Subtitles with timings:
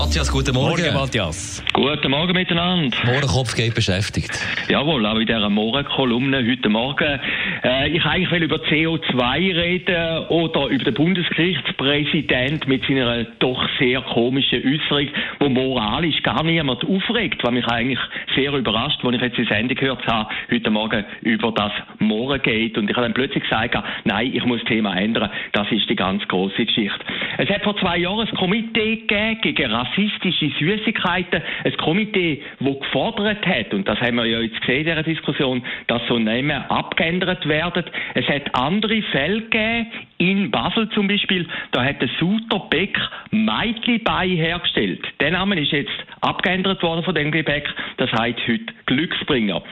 [0.00, 0.80] Matthias, guten Morgen.
[0.80, 1.64] Morgen, Matthias.
[1.72, 2.96] Guten Morgen miteinander.
[3.04, 4.30] Mohrenkopf geht beschäftigt.
[4.68, 7.18] Jawohl, auch in dieser Morgenkolumne heute Morgen.
[7.64, 14.00] Äh, ich eigentlich will über CO2 reden oder über den Bundesgerichtspräsident mit seiner doch sehr
[14.02, 15.08] komischen Äußerung,
[15.40, 17.98] wo moralisch gar niemand aufregt, was mich eigentlich
[18.36, 22.78] sehr überrascht, als ich jetzt die Sendung gehört habe, heute Morgen über das Morgengate.
[22.78, 25.28] Und ich habe dann plötzlich gesagt, nein, ich muss das Thema ändern.
[25.52, 27.00] Das ist die ganz große Geschichte.
[27.38, 31.42] Es hat vor zwei Jahren ein Komitee gegeben gegen rassistische Süßigkeiten.
[31.64, 35.62] Ein Komitee, das gefordert hat, und das haben wir ja jetzt gesehen in dieser Diskussion,
[35.86, 37.84] dass so Namen abgeändert werden.
[38.14, 39.86] Es hat andere Fälle gegeben,
[40.18, 42.98] in Basel zum Beispiel, da hat der Suter Beck
[43.30, 45.00] Meitli-Bei hergestellt.
[45.20, 49.62] Der Name ist jetzt abgeändert worden von dem Gebäck, das heißt heute Glücksbringer.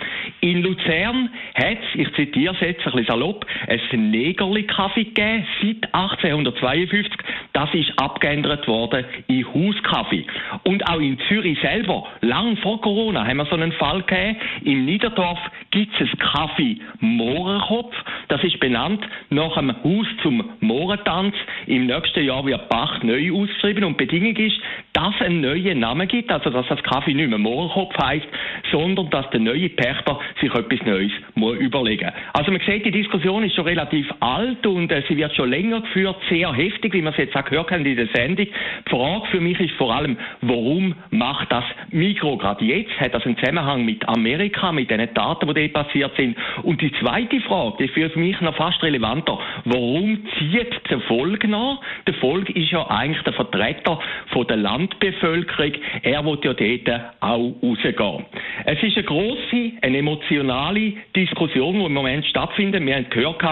[0.40, 5.92] In Luzern hat es, ich zitiere es jetzt ein bisschen salopp, ein Negerli-Kaffee gegeben, seit
[5.94, 7.12] 1852.
[7.56, 10.26] Das ist abgeändert worden in Hauskaffee.
[10.64, 14.36] Und auch in Zürich selber, lang vor Corona, haben wir so einen Fall gegeben.
[14.64, 15.38] Im Niederdorf
[15.70, 17.94] gibt es ein Kaffee Mohrenkopf.
[18.28, 21.34] Das ist benannt nach einem Haus zum Mohrentanz.
[21.66, 24.56] Im nächsten Jahr wird Bach neu ausgeschrieben und Bedingung ist,
[24.92, 28.26] dass es einen neuen Namen gibt, also dass das Kaffee nicht mehr Mohrenkopf heißt,
[28.72, 33.44] sondern dass der neue Pächter sich etwas Neues muss überlegen Also man sieht, die Diskussion
[33.44, 37.12] ist schon relativ alt und äh, sie wird schon länger geführt, sehr heftig, wie man
[37.12, 38.46] es jetzt auch gehört haben in der Sendung.
[38.46, 42.98] Die Frage für mich ist vor allem, warum macht das Mikro gerade jetzt?
[42.98, 46.36] Hat das einen Zusammenhang mit Amerika, mit den Daten, die dort passiert sind?
[46.62, 51.46] Und die zweite Frage, die ist für mich noch fast relevanter, warum zieht der Volk
[51.46, 51.78] nach?
[52.06, 54.00] Der Volk ist ja eigentlich der Vertreter
[54.32, 55.72] von der Landbevölkerung.
[56.02, 58.24] Er will ja dort auch rausgehen.
[58.64, 62.84] Es ist eine grosse, eine emotionale Diskussion, die im Moment stattfindet.
[62.86, 63.42] Wir haben gehört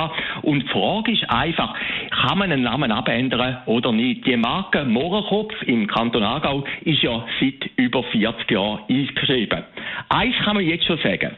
[0.42, 1.74] und die Frage ist einfach,
[2.10, 4.26] kann man einen Namen abändern oder nicht?
[4.26, 9.64] Die Marke Mohrenkopf im Kanton Aargau ist ja seit über 40 Jahren eingeschrieben.
[10.14, 11.32] Eins kann man jetzt schon sagen.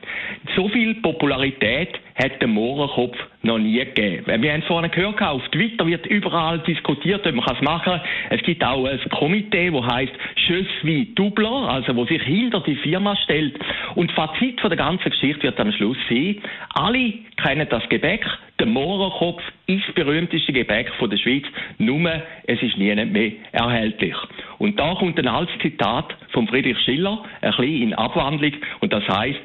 [0.54, 4.42] So viel Popularität hat der Mohrenkopf noch nie gegeben.
[4.42, 8.00] Wir haben es vorhin gehört, auf Twitter wird überall diskutiert, ob man es machen kann.
[8.28, 10.12] Es gibt auch ein Komitee, das heißt
[10.48, 13.59] Je suis Doubler, also wo sich hinter die Firma stellt.
[13.94, 16.37] Und Fazit von der ganzen Geschichte wird am Schluss sein,
[16.75, 18.26] alle kennen das Gebäck,
[18.58, 21.44] der Mohrenkopf ist das berühmteste Gebäck von der Schweiz,
[21.78, 22.10] nur
[22.47, 24.16] es ist nie mehr erhältlich.
[24.59, 29.06] Und da kommt ein altes Zitat von Friedrich Schiller, ein bisschen in Abwandlung, und das
[29.09, 29.41] heißt,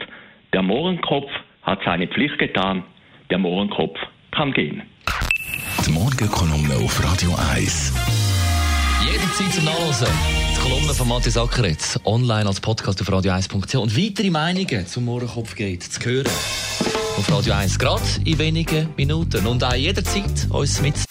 [0.53, 1.31] der Mohrenkopf
[1.63, 2.83] hat seine Pflicht getan,
[3.29, 3.97] der Mohrenkopf
[4.31, 4.83] kann gehen.
[5.85, 7.94] Die Morgenkolumne auf Radio 1.
[9.03, 10.07] Jederzeit zum Nachlesen.
[10.55, 11.99] Die Kolumne von Matthias Ackeretz.
[12.05, 13.75] Online als Podcast auf radio1.ch.
[13.75, 16.31] Und weitere Meinungen zum Mohrenkopf geht zu hören.
[17.17, 19.47] Auf Radio 1 gerade in wenigen Minuten.
[19.47, 21.10] Und auch jederzeit uns mit.